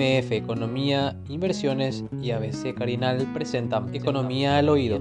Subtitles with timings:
[0.00, 4.98] MF Economía, Inversiones y ABC Carinal presentan Economía al Oído.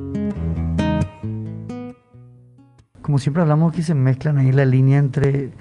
[3.02, 5.52] Como siempre hablamos que se mezclan ahí la línea entre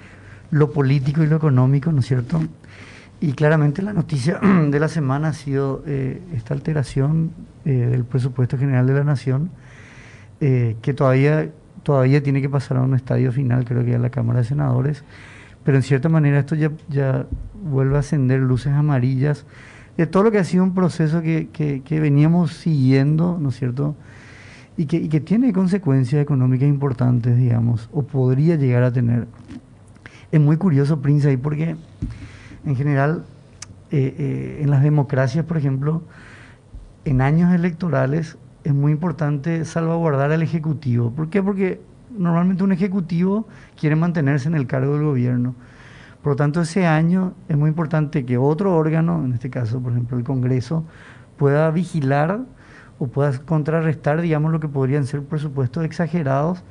[0.51, 2.41] lo político y lo económico, ¿no es cierto?
[3.21, 7.31] Y claramente la noticia de la semana ha sido eh, esta alteración
[7.63, 9.51] eh, del presupuesto general de la Nación,
[10.41, 11.49] eh, que todavía,
[11.83, 15.05] todavía tiene que pasar a un estadio final, creo que a la Cámara de Senadores,
[15.63, 17.25] pero en cierta manera esto ya, ya
[17.63, 19.45] vuelve a encender luces amarillas
[19.97, 23.95] de todo lo que ha sido un proceso que, que, veníamos siguiendo, ¿no es cierto?
[24.77, 29.27] Y que, y que tiene consecuencias económicas importantes, digamos, o podría llegar a tener.
[30.31, 31.75] Es muy curioso, Prince, ahí porque
[32.65, 33.25] en general,
[33.91, 36.03] eh, eh, en las democracias, por ejemplo,
[37.03, 41.11] en años electorales es muy importante salvaguardar al Ejecutivo.
[41.11, 41.41] ¿Por qué?
[41.41, 41.81] Porque
[42.17, 45.55] normalmente un Ejecutivo quiere mantenerse en el cargo del gobierno.
[46.21, 49.93] Por lo tanto, ese año es muy importante que otro órgano, en este caso, por
[49.93, 50.83] ejemplo, el Congreso,
[51.37, 52.41] pueda vigilar
[52.99, 56.63] o pueda contrarrestar, digamos, lo que podrían ser presupuestos exagerados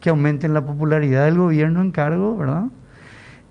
[0.00, 2.64] que aumenten la popularidad del gobierno en cargo, ¿verdad?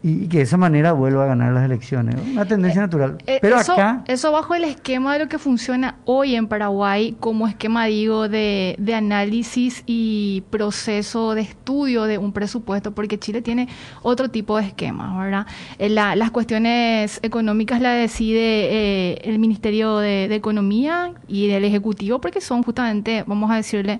[0.03, 2.15] Y que de esa manera vuelva a ganar las elecciones.
[2.31, 3.17] Una tendencia eh, natural.
[3.25, 4.03] Eh, Pero eso, acá...
[4.07, 8.75] Eso bajo el esquema de lo que funciona hoy en Paraguay como esquema, digo, de,
[8.77, 13.67] de análisis y proceso de estudio de un presupuesto, porque Chile tiene
[14.03, 15.47] otro tipo de esquema, ¿verdad?
[15.79, 22.39] Eh, las cuestiones económicas las decide el Ministerio de, de, Economía y del Ejecutivo, porque
[22.39, 23.99] son justamente, vamos a decirle,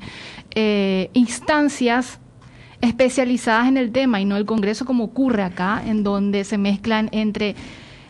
[1.14, 2.20] instancias
[2.82, 7.10] especializadas en el tema y no el Congreso como ocurre acá, en donde se mezclan
[7.12, 7.56] entre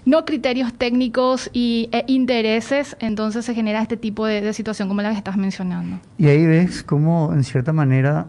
[0.06, 5.12] no criterios técnicos y, e intereses, entonces se genera este tipo de, situación como la
[5.12, 6.00] que estás mencionando.
[6.18, 8.28] Y ahí ves cómo, en cierta manera,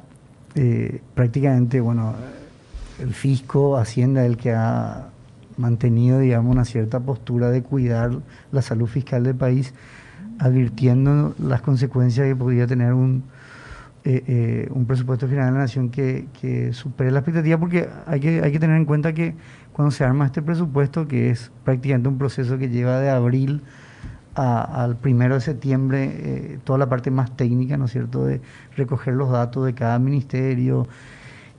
[0.56, 2.14] eh, prácticamente, bueno,
[2.98, 5.06] el fisco, Hacienda, el que ha
[5.56, 8.11] mantenido, digamos, una cierta postura de cuidar
[8.50, 9.72] la salud fiscal del país,
[10.41, 13.22] advirtiendo las consecuencias que podría tener un,
[14.11, 18.41] eh, eh, un presupuesto general de la nación que, supere la expectativa, porque hay que,
[18.43, 19.34] hay que tener en cuenta que
[19.75, 23.60] cuando se arma este presupuesto, que es prácticamente un proceso que lleva de abril
[24.34, 28.41] al primero de septiembre, eh, toda la parte más técnica, ¿no es cierto?, de
[28.78, 30.88] recoger los datos de cada ministerio,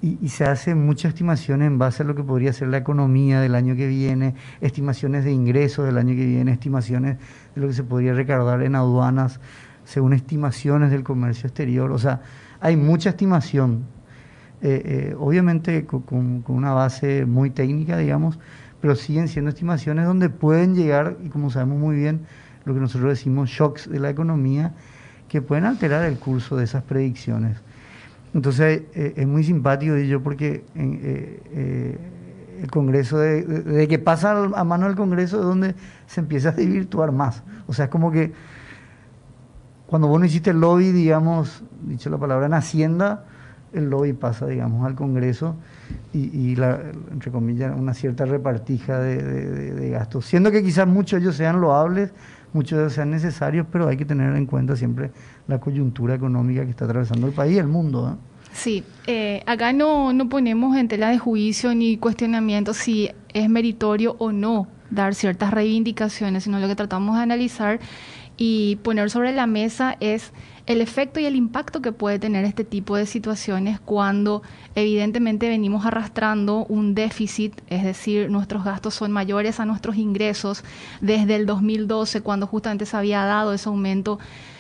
[0.01, 3.41] y, y, se hace muchas estimaciones en base a lo que podría ser la economía
[3.41, 7.17] del año que viene, estimaciones de ingresos del año que viene, estimaciones
[7.53, 9.39] de lo que se podría recaudar en aduanas
[9.89, 11.91] según estimaciones del comercio exterior.
[11.91, 12.21] O sea,
[12.61, 13.85] hay mucha estimación,
[14.61, 18.37] eh, eh, obviamente con, una base muy técnica, digamos,
[18.81, 22.21] pero siguen siendo estimaciones donde pueden llegar, y como sabemos muy bien,
[22.65, 24.75] lo que nosotros decimos shocks de la economía,
[25.27, 27.57] que pueden alterar el curso de esas predicciones.
[28.35, 30.65] Entonces eh, es muy simpático de ello porque
[32.61, 35.73] el Congreso, de, que pasa a mano del Congreso es donde
[36.05, 37.41] se empieza a desvirtuar más.
[37.65, 38.33] O sea, es como que
[39.89, 43.25] cuando vos no hiciste el lobby, digamos, dicho la palabra, en Hacienda,
[43.73, 45.55] el lobby pasa, digamos, al Congreso
[46.13, 46.79] y, la,
[47.11, 50.25] entre comillas, una cierta repartija de, gastos.
[50.25, 52.11] Siendo que quizás muchos de ellos sean loables,
[52.53, 55.11] muchos de ellos sean necesarios, pero hay que tener en cuenta siempre
[55.47, 58.17] la coyuntura económica que está atravesando el país y el mundo.
[58.53, 64.15] Sí, eh, acá no, no ponemos en tela de juicio ni cuestionamiento si es meritorio
[64.19, 67.79] o no dar ciertas reivindicaciones, sino lo que tratamos de analizar
[68.41, 70.31] y poner sobre la mesa es
[70.65, 74.43] el efecto y el impacto que puede tener este tipo de situaciones cuando
[74.75, 80.63] evidentemente venimos arrastrando un déficit, es decir, nuestros gastos son mayores a nuestros ingresos.
[81.01, 84.19] Desde el 2012, cuando justamente se había dado ese aumento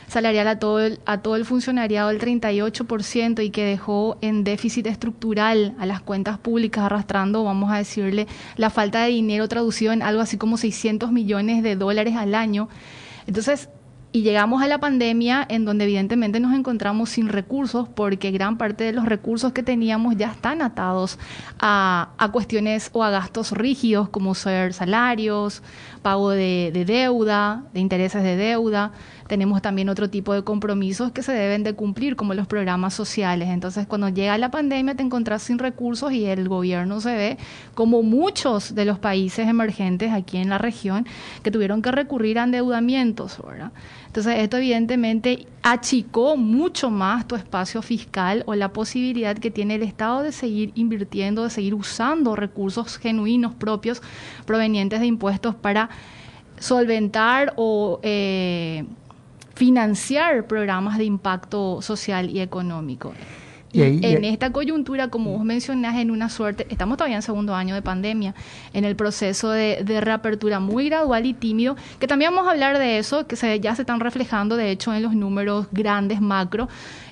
[0.09, 4.87] salarial a todo el, a todo el funcionariado del 38% y que dejó en déficit
[4.87, 10.01] estructural a las cuentas públicas arrastrando, vamos a decirle, la falta de dinero traducido en
[10.01, 12.67] algo así como 600 millones de dólares al año
[13.29, 13.69] entonces,
[14.11, 18.83] y llegamos a la pandemia en donde evidentemente nos encontramos sin recursos porque gran parte
[18.83, 21.19] de los recursos que teníamos ya están atados
[21.59, 25.61] a, cuestiones o a gastos rígidos como ser salarios,
[26.01, 28.93] pago de, de deuda, de intereses de deuda
[29.29, 33.49] tenemos también otro tipo de compromisos que se deben de cumplir, como los programas sociales.
[33.49, 37.37] Entonces, cuando llega la pandemia, te encontrás sin recursos y el gobierno se ve
[37.75, 41.05] como muchos de los países emergentes aquí en la región
[41.43, 43.71] que tuvieron que recurrir a endeudamientos, ¿verdad?
[44.07, 49.83] Entonces, esto evidentemente achicó mucho más tu espacio fiscal o la posibilidad que tiene el
[49.83, 54.01] Estado de seguir invirtiendo, de seguir usando recursos genuinos propios
[54.47, 55.91] provenientes de impuestos para
[56.59, 58.85] solventar o eh,
[59.59, 63.13] financiar programas de impacto social y económico.
[63.71, 67.75] Y, en esta coyuntura, como vos mencionás, en una suerte, estamos todavía en segundo año
[67.75, 68.33] de pandemia,
[68.73, 72.97] en el proceso de, reapertura muy gradual y tímido, que también vamos a hablar de
[72.97, 76.67] eso, que se, ya se están reflejando, de hecho, en los números grandes macro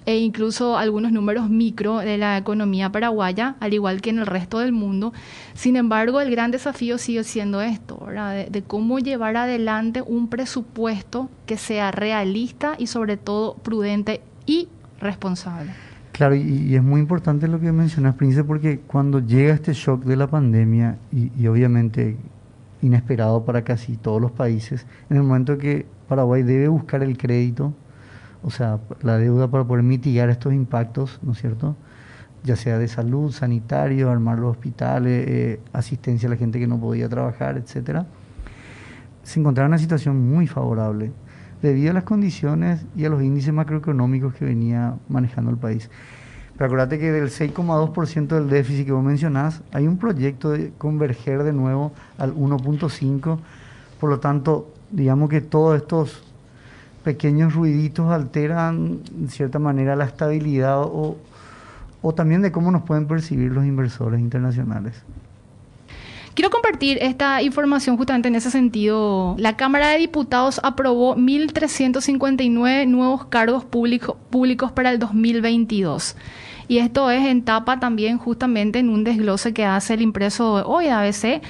[0.05, 4.59] e incluso algunos números micro de la economía paraguaya, al igual que en el resto
[4.59, 5.11] del mundo.
[5.53, 11.29] Sin embargo, el gran desafío sigue siendo esto, de, de cómo llevar adelante un presupuesto
[11.45, 14.69] que sea realista y sobre todo prudente y
[15.01, 15.86] responsable.
[16.17, 20.15] Claro, y, es muy importante lo que mencionas, Prince, porque cuando llega este shock de
[20.15, 22.17] la pandemia, y, obviamente
[22.81, 27.71] inesperado para casi todos los países, en el momento que Paraguay debe buscar el crédito,
[28.41, 31.75] o sea, la deuda para poder mitigar estos impactos, ¿no es cierto?
[32.43, 36.79] Ya sea de salud, sanitario, armar los hospitales, eh, asistencia a la gente que no
[36.79, 38.07] podía trabajar, etcétera,
[39.21, 41.11] se encontraba en una situación muy favorable
[41.61, 45.89] debido a las condiciones y a los índices macroeconómicos que venía manejando el país.
[46.57, 51.43] Pero acuérdate que del 6,2% del déficit que vos mencionás, hay un proyecto de converger
[51.43, 53.37] de nuevo al 1,5%.
[53.99, 56.23] Por lo tanto, digamos que todos estos
[57.03, 61.17] pequeños ruiditos alteran, de cierta manera, la estabilidad o,
[62.01, 65.03] o también de cómo nos pueden percibir los inversores internacionales.
[66.37, 69.35] Quiero compartir esta información justamente en ese sentido.
[69.39, 76.15] La Cámara de Diputados aprobó 1.359 nuevos cargos públicos para el 2022.
[76.67, 80.89] Y esto es en tapa también justamente en un desglose que hace el impreso hoy
[80.89, 81.41] ABC,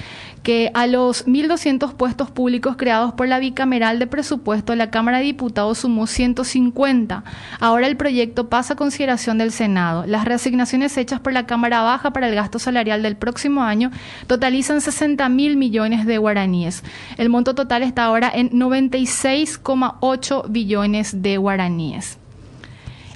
[0.42, 5.24] que a los 1.200 puestos públicos creados por la bicameral de presupuesto, la Cámara de
[5.24, 7.24] Diputados sumó 150.
[7.60, 10.04] Ahora el proyecto pasa a consideración del Senado.
[10.06, 13.90] Las reasignaciones hechas por la Cámara Baja para el gasto salarial del próximo año
[14.26, 16.82] totalizan 60 mil millones de guaraníes.
[17.16, 22.18] El monto total está ahora en 96,8 billones de guaraníes.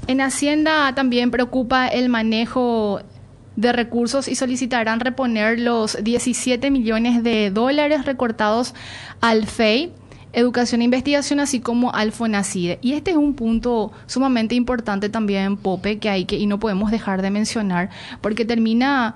[0.08, 3.00] En Hacienda también preocupa el manejo
[3.56, 8.74] de recursos y solicitarán reponer los 17 millones de dólares recortados
[9.20, 9.92] al FEI,
[10.32, 12.78] Educación e Investigación, así como al FONACIDE.
[12.80, 16.90] Y este es un punto sumamente importante también, Pope, que hay que y no podemos
[16.90, 17.90] dejar de mencionar,
[18.22, 19.14] porque termina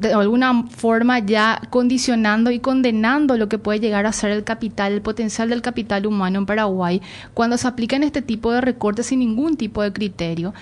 [0.00, 4.92] de alguna forma ya condicionando y condenando lo que puede llegar a ser el capital,
[4.92, 7.00] el potencial del capital humano en Paraguay,
[7.34, 10.54] cuando se aplican este tipo de recortes sin ningún tipo de criterio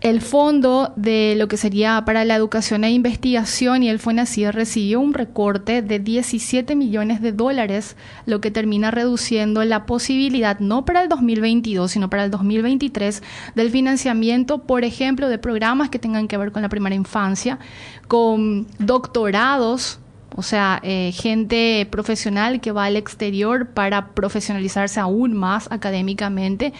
[0.00, 5.00] el fondo de lo que sería para la educación e investigación y el FONACID recibió
[5.00, 11.02] un recorte de 17 millones de dólares, lo que termina reduciendo la posibilidad, no para
[11.02, 13.22] el 2022, sino para el 2023,
[13.56, 17.58] del financiamiento, por ejemplo, de programas que tengan que ver con la primera infancia,
[18.06, 19.98] con doctorados
[20.38, 26.72] o sea, eh, gente profesional que va al exterior para profesionalizarse aún más académicamente,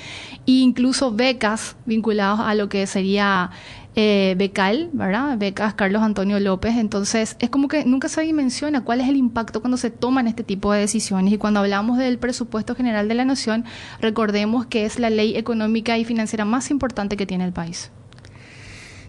[0.46, 3.50] e incluso becas vinculadas a lo que sería
[3.96, 5.36] eh, becal, ¿verdad?
[5.38, 6.76] Becas Carlos Antonio López.
[6.76, 10.44] Entonces, es como que nunca se dimensiona cuál es el impacto cuando se toman este
[10.44, 11.32] tipo de decisiones.
[11.32, 13.64] Y cuando hablamos del presupuesto general de la nación,
[14.00, 17.90] recordemos que es la ley económica y financiera más importante que tiene el país.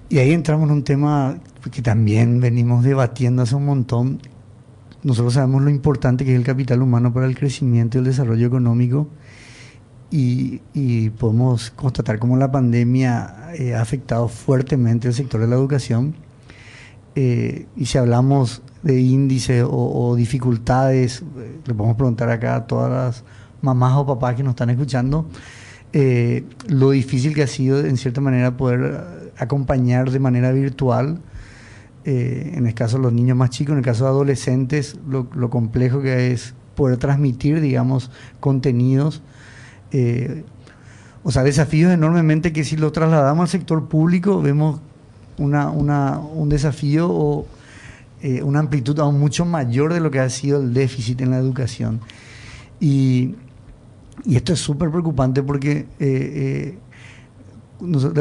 [0.09, 1.37] Y ahí entramos en un tema
[1.71, 4.19] que también venimos debatiendo hace un montón.
[5.03, 8.47] Nosotros sabemos lo importante que es el capital humano para el crecimiento y el desarrollo
[8.47, 9.07] económico
[10.11, 16.15] y, podemos constatar cómo la pandemia eh, ha afectado fuertemente el sector de la educación.
[17.15, 22.91] Eh, y si hablamos de índices o, dificultades, eh, le podemos preguntar acá a todas
[22.91, 23.23] las
[23.61, 25.27] mamás o papás que nos están escuchando,
[26.67, 29.03] lo difícil que ha sido en cierta manera poder
[29.37, 31.19] acompañar de manera virtual
[32.05, 35.49] eh, en el caso de los niños más chicos, en el caso de adolescentes, lo,
[35.49, 39.21] complejo que es poder transmitir, digamos, contenidos.
[39.91, 40.45] Eh,
[41.23, 44.79] o sea, desafíos enormemente que si lo trasladamos al sector público vemos
[45.37, 47.45] una, un desafío o
[48.21, 51.37] eh, una amplitud aún mucho mayor de lo que ha sido el déficit en la
[51.37, 51.99] educación.
[52.79, 53.35] Y,
[54.29, 56.75] esto es súper preocupante porque de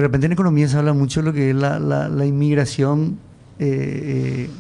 [0.01, 3.19] repente en economía se habla mucho de lo que es la, la inmigración
[3.59, 4.51] eh, eh,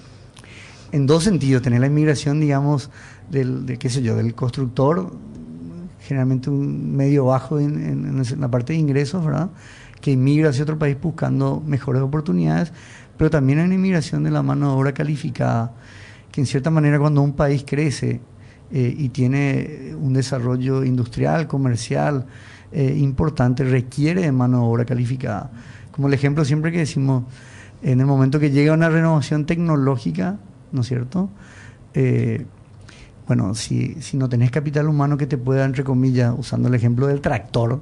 [0.92, 1.62] en dos sentidos.
[1.62, 2.90] Tener la inmigración, digamos,
[3.30, 5.12] del, de, qué sé yo, del constructor,
[6.00, 9.50] generalmente un medio bajo en, la parte de ingresos, ¿verdad?
[10.00, 12.72] Que inmigra hacia otro país buscando mejores oportunidades,
[13.16, 15.74] pero también hay una inmigración de la mano de obra calificada,
[16.32, 18.20] que en cierta manera cuando un país crece
[18.70, 22.26] eh, y tiene un desarrollo industrial, comercial
[22.70, 25.50] importante, requiere de mano de obra calificada.
[25.90, 27.24] Como el ejemplo siempre que decimos,
[27.82, 30.36] en el momento que llega una renovación tecnológica,
[30.72, 31.30] ¿no es cierto?
[31.94, 32.44] Eh,
[33.26, 37.20] bueno, si, no tenés capital humano que te pueda, entre comillas, usando el ejemplo del
[37.20, 37.80] tractor,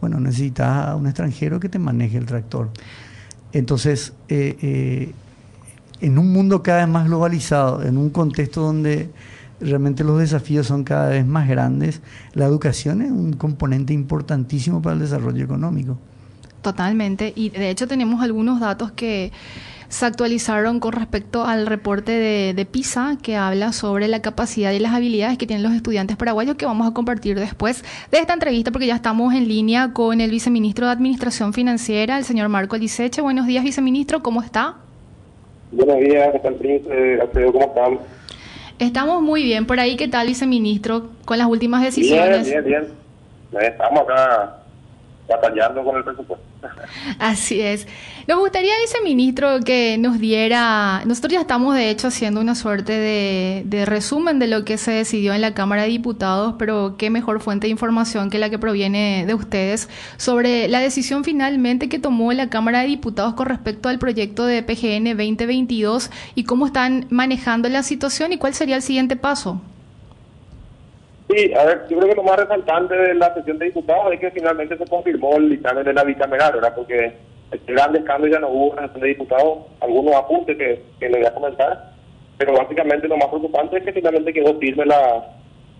[0.00, 2.70] bueno, necesitas a un extranjero que te maneje el tractor.
[3.52, 5.12] Entonces, eh, eh,
[6.00, 9.10] en un mundo cada vez más globalizado, en un contexto donde
[9.60, 12.02] realmente los desafíos son cada vez más grandes,
[12.34, 15.98] la educación es un componente importantísimo para el desarrollo económico.
[16.66, 19.30] Totalmente, y de hecho tenemos algunos datos que
[19.88, 24.92] se actualizaron con respecto al reporte de, PISA que habla sobre la capacidad y las
[24.92, 28.88] habilidades que tienen los estudiantes paraguayos que vamos a compartir después de esta entrevista porque
[28.88, 33.22] ya estamos en línea con el viceministro de Administración Financiera, el señor Marco Liceche.
[33.22, 34.74] Buenos días, viceministro, ¿cómo está?
[35.70, 37.20] Buenos días, ¿qué tal, Príncipe?
[37.52, 37.98] ¿Cómo están?
[38.80, 39.66] Estamos muy bien.
[39.66, 42.44] Por ahí, ¿qué tal, viceministro, con las últimas decisiones?
[42.44, 42.86] Bien, bien,
[43.52, 43.62] bien.
[43.62, 44.65] Estamos acá
[45.28, 46.44] batallando con el presupuesto.
[47.18, 47.86] Así es.
[48.26, 53.84] Nos gustaría, viceministro, que nos diera, nosotros ya estamos de hecho haciendo una suerte de,
[53.86, 57.68] resumen de lo que se decidió en la Cámara de Diputados, pero qué mejor fuente
[57.68, 62.48] de información que la que proviene de ustedes sobre la decisión finalmente que tomó la
[62.48, 67.84] Cámara de Diputados con respecto al proyecto de PGN 2022 y cómo están manejando la
[67.84, 69.60] situación y cuál sería el siguiente paso.
[71.28, 74.20] Sí, a ver, yo creo que lo más resaltante de la sesión de diputados es
[74.20, 76.74] que finalmente se confirmó el dictamen de la bicameral, ¿verdad?
[76.74, 77.14] Porque
[77.50, 81.08] este grandes cambios ya no hubo en la sesión de diputados, algunos apuntes que, que
[81.08, 81.92] le voy a comentar,
[82.38, 85.24] pero básicamente lo más preocupante es que finalmente quedó firme la,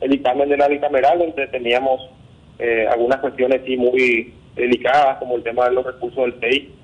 [0.01, 2.11] el dictamen de la bicameral, donde teníamos
[2.59, 6.75] eh, algunas cuestiones sí muy delicadas, como el tema de los recursos del PEI,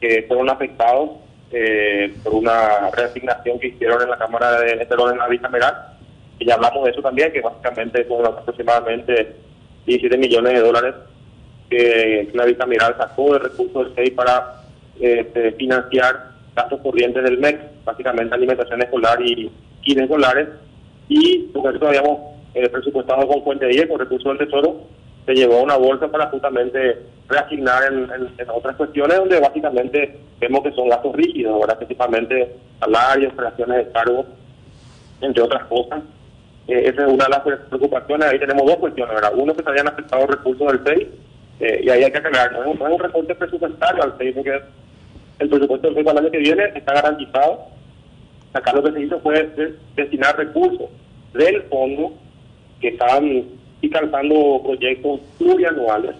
[0.00, 1.10] que fueron afectados
[1.50, 5.97] eh, por una reasignación que hicieron en la Cámara de, en la bicameral
[6.38, 9.36] y ya hablamos de eso también, que básicamente son aproximadamente
[9.86, 10.94] 17 millones de dólares
[11.68, 14.62] que la Vitamiral sacó de recursos del SEI para
[14.98, 19.50] este, financiar gastos corrientes del MEC, básicamente alimentación escolar y
[19.82, 20.48] kits escolares,
[21.08, 22.18] y porque eso habíamos
[22.54, 24.80] eh, presupuestado con fuente 10, con recursos del Tesoro,
[25.26, 28.08] se llevó a una bolsa para justamente reasignar en,
[28.48, 34.24] otras cuestiones donde básicamente vemos que son gastos rígidos, ahora principalmente salarios, operaciones de cargo,
[35.20, 36.02] entre otras cosas.
[36.68, 38.28] Eh, esa es una de las preocupaciones.
[38.28, 39.32] Ahí tenemos dos cuestiones, ¿verdad?
[39.34, 41.08] Uno, que se habían afectado recursos del FEI,
[41.60, 44.60] eh, y ahí hay que aclarar, no es, un recorte presupuestario al FEI, porque
[45.38, 47.66] el presupuesto del FEI para el año que viene está garantizado.
[48.52, 49.50] Acá lo que se hizo fue
[49.96, 50.88] destinar recursos
[51.32, 52.12] del fondo
[52.80, 53.44] que estaban
[53.82, 56.16] alcanzando proyectos plurianuales.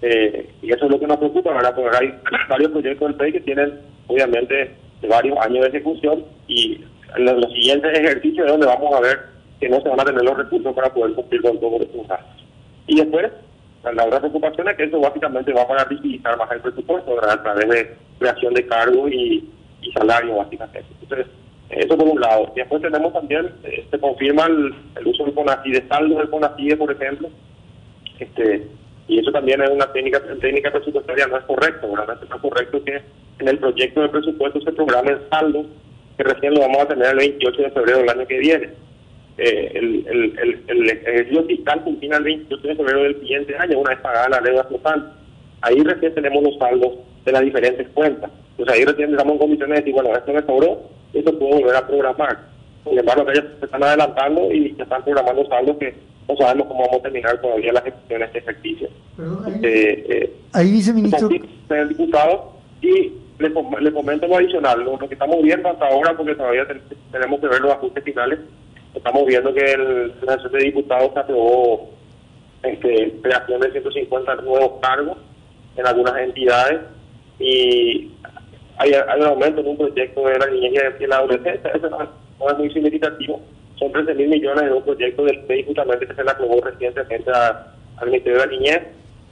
[0.00, 1.74] Eh, y eso es lo que nos preocupa, ¿verdad?
[1.74, 2.14] Porque hay
[2.48, 4.70] varios proyectos del FEI que tienen, obviamente,
[5.06, 6.80] varios años de ejecución y
[7.16, 9.31] en los siguientes ejercicios es donde vamos a ver
[9.62, 12.44] que no se van a tener los recursos para poder cumplir con todos los gastos.
[12.88, 13.30] Y después,
[13.84, 17.68] la otra preocupación es que eso básicamente va a rigidizar más el presupuesto a través
[17.68, 19.48] de creación de cargos y,
[19.82, 20.84] y salario, básicamente.
[21.00, 21.28] Entonces,
[21.70, 22.50] eso por un lado.
[22.56, 26.28] Y después tenemos también, eh, se confirma el, uso del CONACIDE, de saldo del
[26.76, 27.28] por ejemplo,
[28.18, 28.66] este
[29.06, 32.18] y eso también es una técnica técnica presupuestaria, no es correcto, ¿verdad?
[32.28, 33.00] No es correcto que
[33.38, 35.66] en el proyecto de presupuesto se programe el saldo,
[36.16, 38.70] que recién lo vamos a tener el 28 de febrero del año que viene
[39.38, 43.90] eh, el, el, el, ejercicio fiscal culmina el 28 de febrero del siguiente año, una
[43.90, 45.12] vez pagada la deuda total.
[45.62, 46.92] Ahí recién tenemos los saldos
[47.24, 48.30] de las diferentes cuentas.
[48.50, 50.82] Entonces ahí recién estamos en condiciones de decir, bueno, esto me sobró,
[51.14, 52.38] esto puedo volver a programar.
[52.84, 55.94] Sin embargo, ellos se están adelantando y ya están programando saldos que
[56.28, 58.88] no sabemos cómo vamos a terminar todavía las gestiones de ejercicio.
[59.18, 61.28] Ahí, eh, eh, ahí viceministro.
[61.70, 66.34] El diputado y le, le comento lo adicional, lo, que estamos viendo hasta ahora, porque
[66.34, 66.66] todavía
[67.10, 68.38] tenemos que ver los ajustes finales,
[68.94, 71.90] Estamos viendo que el, la de Diputados aprobó
[72.62, 75.18] este, creación de 150 nuevos cargos
[75.76, 76.80] en algunas entidades
[77.38, 78.10] y
[78.78, 81.70] hay, un aumento en un proyecto de la niñez y la adolescencia.
[81.74, 81.88] Eso
[82.50, 83.40] es muy significativo.
[83.76, 87.30] Son 13 mil millones de un proyecto del PEI justamente que se le aprobó recientemente
[87.32, 88.82] al Ministerio de la Niñez.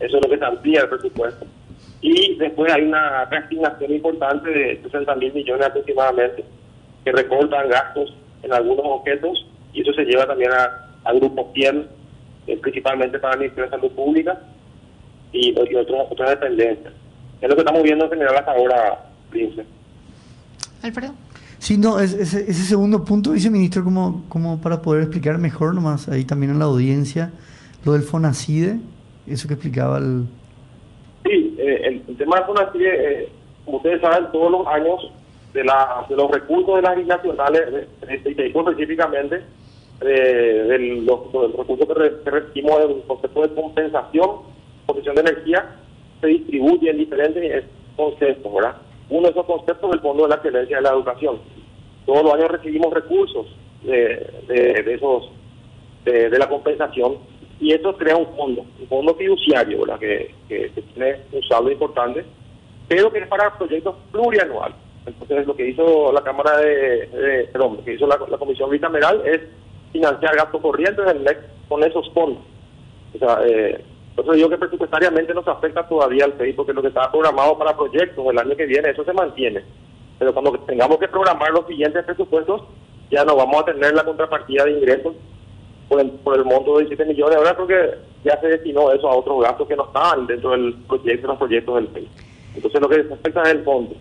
[0.01, 1.47] Eso es lo que se amplía el presupuesto.
[2.01, 6.45] Y después hay una reasignación importante de 60 mil millones aproximadamente
[7.05, 11.87] que recortan gastos en algunos objetos y eso se lleva también a, a grupos 100,
[12.47, 14.41] eh, principalmente para el Ministerio de Salud Pública
[15.33, 16.93] y, otras dependencias.
[17.41, 19.65] Es lo que estamos viendo en general hasta ahora, Prince.
[20.83, 21.15] Alfredo.
[21.59, 26.25] Sí, no, ese, ese segundo punto, viceministro, como, como para poder explicar mejor nomás ahí
[26.25, 27.33] también en la audiencia,
[27.85, 28.79] lo del FONACIDE,
[29.27, 30.25] eso que explicaba el...
[31.25, 33.29] Sí, eh, el, tema del FONACIDE, eh,
[33.65, 35.13] como ustedes saben, todos los años
[35.53, 39.43] de, la, de los recursos de las nacionales, y específicamente
[40.01, 41.21] de, los,
[41.57, 44.31] recursos que, recibimos del concepto de compensación,
[44.87, 45.77] posición de energía,
[46.21, 47.65] se distribuye en diferentes
[47.97, 48.77] conceptos, ¿verdad?
[49.09, 51.39] Uno de esos conceptos es el Fondo de la Excelencia de la Educación.
[52.07, 53.47] Todos los años recibimos recursos
[53.83, 55.31] de, de, esos
[56.05, 57.19] de, la compensación
[57.61, 59.99] y eso crea un fondo, un fondo fiduciario, ¿verdad?
[59.99, 62.25] Que, que, tiene un saldo importante,
[62.89, 64.77] pero que es para proyectos plurianuales.
[65.07, 69.41] Entonces, lo que hizo la Cámara de, perdón, lo que hizo la, Comisión Bicameral es
[69.93, 71.05] financiar gastos corrientes
[71.69, 72.43] con esos fondos.
[73.15, 76.89] O sea, eh, entonces digo que presupuestariamente nos afecta todavía al FEI porque lo que
[76.89, 79.63] estaba programado para proyectos el año que viene, eso se mantiene.
[80.19, 82.63] Pero cuando tengamos que programar los siguientes presupuestos,
[83.11, 85.15] ya no vamos a tener la contrapartida de ingresos
[85.89, 87.37] por el, por el monto de 17 millones.
[87.37, 90.75] Ahora creo que ya se destinó eso a otros gastos que no estaban dentro del
[90.87, 92.09] proyecto, los proyectos del FEI.
[92.57, 93.95] Entonces lo que se afecta es el fondo.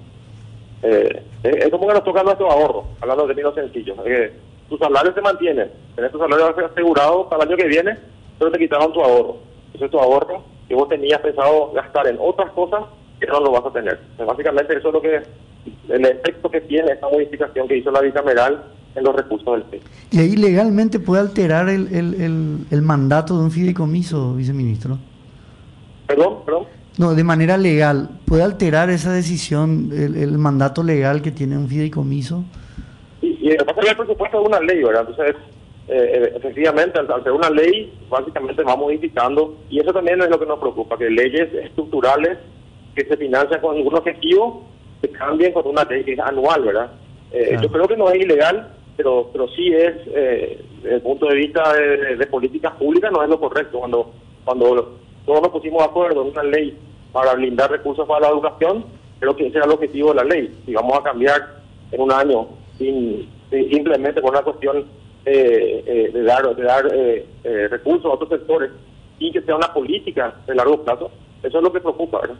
[0.82, 3.98] Eh, es como que nos toca nuestro ahorro, hablando de términos sencillos.
[4.04, 4.32] que
[4.70, 7.98] tus salarios se mantienen, tenés tu salario asegurado para el año que viene,
[8.38, 9.50] pero te quitaron tu ahorro
[9.86, 12.82] es tu ahorro que vos tenías pensado gastar en otras cosas
[13.20, 14.00] que no lo vas a tener.
[14.18, 15.22] básicamente eso es lo que
[15.90, 18.64] el efecto que tiene esta modificación que hizo la bicameral
[18.96, 19.82] en los recursos del PES.
[20.12, 24.98] ¿Y ahí legalmente puede alterar el, el, el, mandato de un fideicomiso, viceministro?
[26.08, 26.66] Perdón, perdón.
[26.98, 32.44] No, de manera legal, ¿puede alterar esa decisión, el, mandato legal que tiene un fideicomiso?
[33.22, 35.06] Y, y el presupuesto es una ley, ¿verdad?
[35.08, 35.36] Entonces,
[35.88, 40.46] eh, efectivamente, al, ser una ley, básicamente va modificando, y eso también es lo que
[40.46, 42.38] nos preocupa, que leyes estructurales
[42.96, 44.66] que se financian con ningún objetivo
[45.02, 46.92] se cambien con una ley que es anual, ¿verdad?
[47.32, 51.28] Eh, yo creo que no es ilegal, pero pero sí es, eh, desde el punto
[51.28, 53.80] de vista de, políticas públicas, no es lo correcto.
[53.80, 54.12] Cuando
[54.44, 56.76] cuando todos nos pusimos de acuerdo en una ley
[57.12, 58.84] para blindar recursos para la educación,
[59.20, 60.60] creo que ese era el objetivo de la ley.
[60.66, 62.48] Si vamos a cambiar en un año
[62.80, 64.86] sin, simplemente por una cuestión
[65.28, 68.72] eh, eh, de dar, de dar eh, eh, recursos a otros sectores
[69.20, 71.12] y que sea una política de largo plazo,
[71.44, 72.38] eso es lo que preocupa, ¿verdad?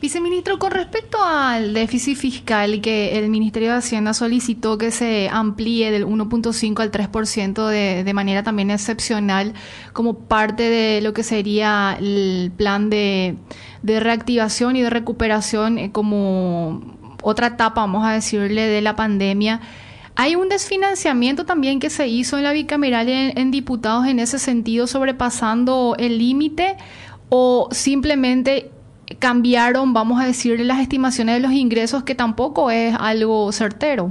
[0.00, 5.90] Viceministro, con respecto al déficit fiscal que el Ministerio de Hacienda solicitó que se amplíe
[5.90, 9.54] del 1.5 al 3% de, de manera también excepcional
[9.92, 13.36] como parte de lo que sería el plan de,
[13.82, 16.82] de reactivación y de recuperación como
[17.24, 19.60] otra etapa, vamos a decirle, de la pandemia.
[20.16, 24.86] Hay un desfinanciamiento también que se hizo en la bicameral en, diputados en ese sentido,
[24.86, 26.76] sobrepasando el límite
[27.30, 28.70] o simplemente
[29.18, 34.10] cambiaron, vamos a decir, las estimaciones de los ingresos, que tampoco es algo certero.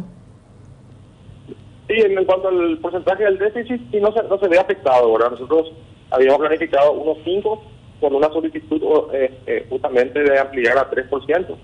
[1.87, 5.11] Sí, en cuanto al porcentaje del déficit, sí no se, no se ve afectado.
[5.13, 5.31] ¿verdad?
[5.31, 5.71] Nosotros
[6.11, 7.63] habíamos planificado unos 5
[7.99, 8.81] con una solicitud
[9.13, 11.55] eh, eh, justamente de ampliar a 3%.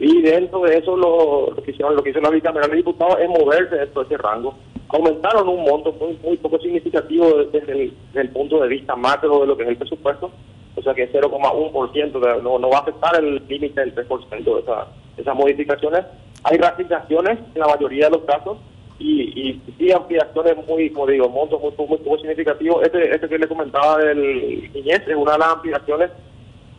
[0.00, 3.28] Y dentro de eso lo, que hicieron, lo que hizo la bicameral de diputados es
[3.28, 4.54] moverse dentro de ese rango.
[4.88, 9.56] Aumentaron un monto muy, muy poco significativo desde el, punto de vista macro de lo
[9.56, 10.30] que es el presupuesto,
[10.76, 14.86] o sea que 0,1%, no, no va a afectar el límite del 3% de esa,
[15.16, 16.04] esas modificaciones.
[16.42, 18.58] Hay racionalizaciones en la mayoría de los casos
[18.98, 22.82] y, y, ampliaciones muy, como digo, montos muy, muy, poco significativos.
[22.84, 26.10] Este, este que le comentaba del Iñez es una de las ampliaciones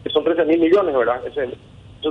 [0.03, 1.25] que son 13 mil millones, ¿verdad?
[1.25, 1.57] Es el,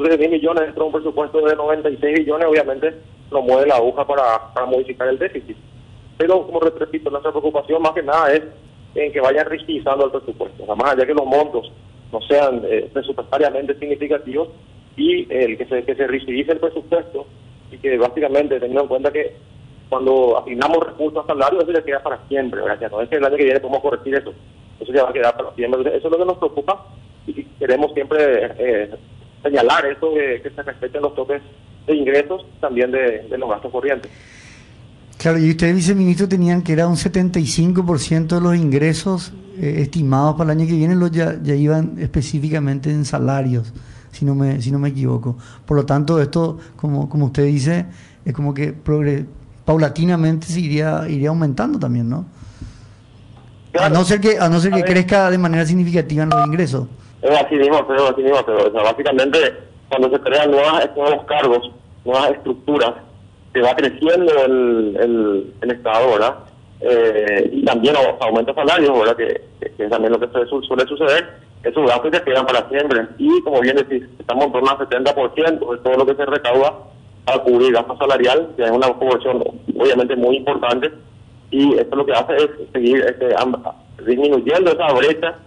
[0.03, 2.95] de 10 millones dentro de un presupuesto de 96 millones, obviamente
[3.31, 5.57] no mueve la aguja para, para modificar el déficit.
[6.19, 8.43] Pero, como repito, nuestra preocupación más que nada es
[8.95, 10.63] en que vayan rigidizando el presupuesto.
[10.63, 11.71] O sea, más allá que los montos
[12.13, 14.49] no sean eh, presupuestariamente significativos
[14.97, 17.27] y el que se, que se rigidice el presupuesto
[17.71, 19.35] y que básicamente teniendo en cuenta que
[19.89, 22.91] cuando asignamos recursos a salario eso ya queda para siempre, ¿verdad?
[22.91, 24.33] no es que el año que viene podemos corregir eso,
[24.81, 25.97] eso ya va a quedar para siempre.
[25.97, 26.87] Eso es lo que nos preocupa
[27.27, 28.91] y queremos siempre eh,
[29.43, 31.43] señalar eso de que se respeten los topes
[31.87, 34.11] de ingresos también de, los gastos corrientes.
[35.19, 40.53] Claro, y ustedes, viceministro, tenían que era un 75% de los ingresos eh, estimados para
[40.53, 43.73] el año que viene, los ya, ya iban específicamente en salarios,
[44.11, 45.37] si no me, si no me equivoco.
[45.65, 47.87] Por lo tanto, esto, como, como usted dice,
[48.25, 48.75] es como que
[49.65, 52.27] paulatinamente se iría, iría aumentando también, ¿no?
[53.79, 56.87] a no ser que, a no ser que crezca de manera significativa en los ingresos.
[57.23, 59.39] Es así mismo, pero así mismo, pero básicamente
[59.89, 61.71] cuando se crean nuevas, nuevos cargos,
[62.05, 62.95] nuevas estructuras,
[63.55, 66.35] se va creciendo el, el, Estado, ¿verdad?
[66.81, 69.17] Eh, y también aumenta salarios, ¿verdad?
[69.17, 71.31] Que, que, es también lo que suele suceder.
[71.63, 73.07] Esos gastos se quedan para siempre.
[73.17, 76.75] Y como bien decís, estamos en torno al 70% de todo lo que se recauda
[77.25, 79.43] para cubrir gasto salarial, que es una proporción
[79.79, 80.93] obviamente muy importante.
[81.51, 83.35] Y esto lo que hace es seguir este,
[84.05, 85.39] disminuyendo esa brecha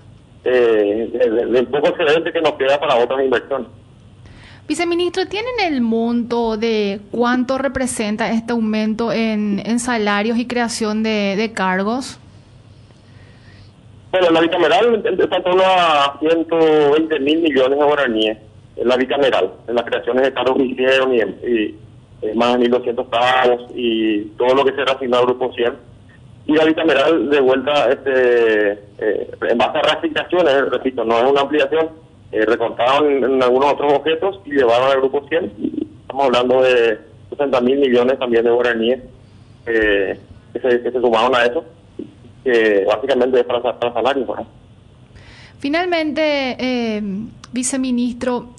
[0.45, 1.09] eh,
[1.51, 3.67] del poco excedente que nos queda para otras inversiones.
[4.67, 12.19] Viceministro, ¿tienen el monto de cuánto representa este aumento en, salarios y creación de, cargos?
[14.11, 18.37] Bueno, la bicameral está en torno a 120 mil millones de guaraníes,
[18.75, 21.79] en la bicameral, en las creaciones de cargos que hicieron y, y,
[22.35, 25.73] más de 1.200 pagos y todo lo que se asignado al Grupo 100
[26.47, 31.41] y la bicameral de vuelta este, eh, en base a reasignaciones, repito, no es una
[31.41, 31.89] ampliación,
[32.31, 35.51] eh, recortaron en, algunos otros objetos y llevaron al grupo 100.
[36.01, 38.99] Estamos hablando de 60 mil millones también de guaraníes
[39.65, 40.19] eh,
[40.53, 41.63] que, se, que sumaron a eso,
[42.43, 44.27] que básicamente es para, para salarios.
[45.59, 47.01] Finalmente, eh,
[47.51, 48.49] viceministro,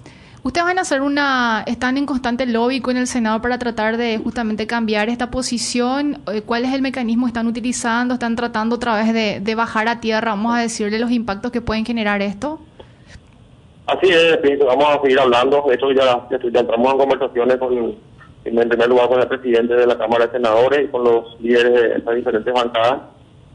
[0.49, 4.19] Ustedes van a hacer una, están en constante lobby con el Senado para tratar de
[4.19, 6.23] justamente cambiar esta posición.
[6.33, 8.15] Eh, ¿Cuál es el mecanismo que están utilizando?
[8.15, 9.13] ¿Están tratando otra vez
[9.45, 12.61] de, bajar a tierra, vamos a decirle, los impactos que pueden generar esto?
[13.89, 15.65] Así es, vamos a seguir hablando.
[15.67, 17.97] De hecho, ya, ya, entramos en conversaciones con,
[18.45, 21.73] en primer lugar con el presidente de la Cámara de Senadores y con los líderes
[21.73, 23.01] de estas diferentes bancadas.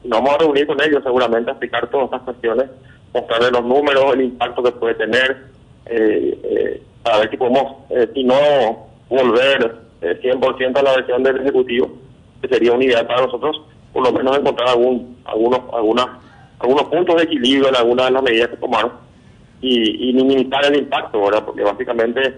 [0.03, 2.65] Y nos vamos a reunir con ellos seguramente a explicar todas estas cuestiones,
[3.13, 5.37] mostrarles los números, el impacto que puede tener,
[5.85, 8.35] eh, eh, para ver si podemos, eh, si no
[9.09, 11.91] volver eh, 100% a la versión del Ejecutivo,
[12.41, 13.61] que sería una idea para nosotros,
[13.93, 16.07] por lo menos encontrar algún, algunos, algunas,
[16.57, 19.03] algunos puntos de equilibrio en algunas de las medidas que tomaron
[19.63, 21.45] y, y minimizar el impacto, ¿verdad?
[21.45, 22.37] Porque básicamente,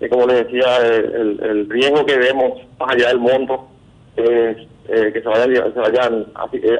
[0.00, 3.68] eh, como les decía, el, el, riesgo que vemos más allá del monto
[4.16, 4.56] es
[4.86, 6.26] que se vayan, se vayan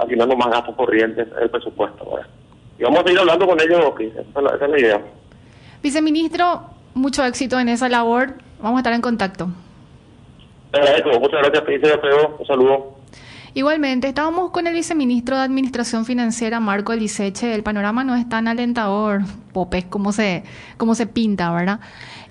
[0.00, 2.28] asignando más gastos corrientes en el presupuesto, ¿verdad?
[2.78, 5.00] Y vamos a seguir hablando con ellos, esa es la idea.
[5.82, 6.62] Viceministro,
[6.94, 8.34] mucho éxito en esa labor.
[8.60, 9.48] Vamos a estar en contacto.
[11.20, 11.64] Muchas gracias,
[12.38, 12.94] Un saludo.
[13.56, 17.54] Igualmente, estábamos con el viceministro de Administración Financiera, Marco Eliseche.
[17.54, 20.42] El panorama no es tan alentador, Popes, como se,
[20.76, 21.78] como se pinta, ¿verdad?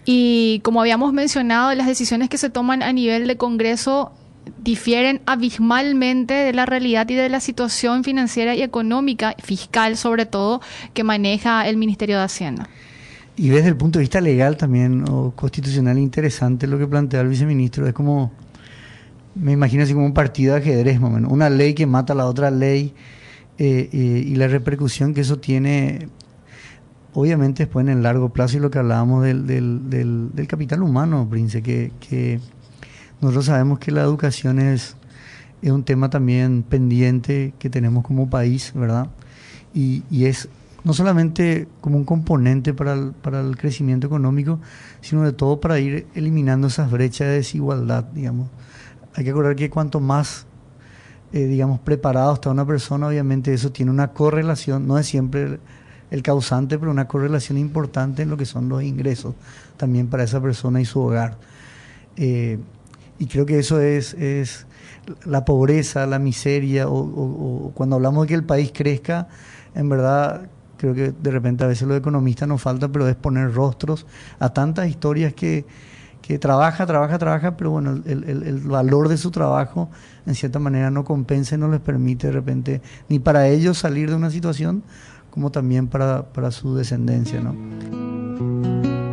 [0.04, 4.12] Y como habíamos mencionado, las decisiones que se toman a nivel de Congreso
[4.62, 10.62] difieren abismalmente de la realidad y de la situación financiera y económica, fiscal sobre todo,
[10.94, 12.68] que maneja el Ministerio de Hacienda.
[13.38, 17.30] Y desde el punto de vista legal también, o constitucional, interesante lo que plantea el
[17.30, 17.88] viceministro.
[17.88, 18.32] Es como,
[19.36, 21.00] me imagino así como un partido de ajedrez.
[21.00, 22.94] Una ley que mata a la otra ley
[23.58, 26.10] eh, eh, y la repercusión que eso tiene,
[27.14, 31.62] obviamente después en el largo plazo y lo que hablábamos del, del, capital humano, Prince,
[31.62, 32.40] que, que
[33.22, 34.96] nosotros sabemos que la educación es,
[35.62, 39.08] es un tema también pendiente que tenemos como país, ¿verdad?
[39.74, 40.50] Y, y es
[40.84, 44.60] no solamente como un componente para el, para el crecimiento económico,
[45.02, 48.50] sino de todo para ir eliminando esas brechas de desigualdad, digamos.
[49.16, 50.46] Hay que acordar que cuanto más,
[51.32, 55.60] eh, digamos, preparado está una persona, obviamente eso tiene una correlación, no es siempre
[56.10, 59.36] el, causante, pero una correlación importante en lo que son los ingresos
[59.78, 61.38] también para esa persona y su hogar.
[62.18, 62.60] Eh,
[63.20, 64.66] y creo que eso es, es
[65.26, 69.28] la pobreza, la miseria, o, cuando hablamos de que el país crezca,
[69.76, 73.54] en verdad creo que de repente a veces los economistas nos falta, pero es poner
[73.54, 74.06] rostros
[74.40, 75.66] a tantas historias que,
[76.24, 79.90] que trabaja, trabaja, trabaja, pero bueno, el, el, valor de su trabajo
[80.26, 84.10] en cierta manera no compensa y no les permite de repente ni para ellos salir
[84.10, 84.84] de una situación,
[85.30, 87.42] como también para, para su descendencia.
[87.42, 87.52] ¿no?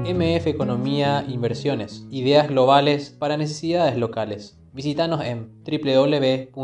[0.08, 4.56] MF Economía Inversiones, ideas globales para necesidades locales.
[4.72, 6.60] Visítanos en www.mf.com.py.